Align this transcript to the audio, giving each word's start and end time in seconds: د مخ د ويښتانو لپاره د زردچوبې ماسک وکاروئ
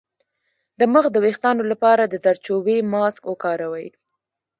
د 0.79 0.81
مخ 0.93 1.05
د 1.11 1.15
ويښتانو 1.25 1.63
لپاره 1.71 2.03
د 2.05 2.13
زردچوبې 2.23 2.77
ماسک 2.93 3.21
وکاروئ 3.27 3.87